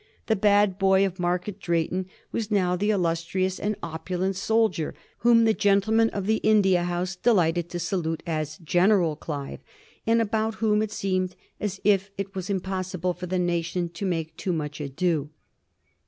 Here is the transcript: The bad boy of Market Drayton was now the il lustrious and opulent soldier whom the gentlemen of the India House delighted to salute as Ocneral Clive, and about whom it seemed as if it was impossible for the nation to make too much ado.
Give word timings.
The 0.25 0.35
bad 0.35 0.79
boy 0.79 1.05
of 1.05 1.19
Market 1.19 1.59
Drayton 1.59 2.07
was 2.31 2.49
now 2.49 2.75
the 2.75 2.89
il 2.89 2.97
lustrious 3.01 3.59
and 3.59 3.75
opulent 3.83 4.35
soldier 4.35 4.95
whom 5.19 5.43
the 5.43 5.53
gentlemen 5.53 6.09
of 6.09 6.25
the 6.25 6.37
India 6.37 6.81
House 6.85 7.15
delighted 7.15 7.69
to 7.69 7.77
salute 7.77 8.23
as 8.25 8.57
Ocneral 8.57 9.19
Clive, 9.19 9.59
and 10.07 10.19
about 10.19 10.55
whom 10.55 10.81
it 10.81 10.91
seemed 10.91 11.35
as 11.59 11.79
if 11.83 12.09
it 12.17 12.33
was 12.33 12.49
impossible 12.49 13.13
for 13.13 13.27
the 13.27 13.37
nation 13.37 13.89
to 13.89 14.03
make 14.07 14.35
too 14.37 14.53
much 14.53 14.81
ado. 14.81 15.29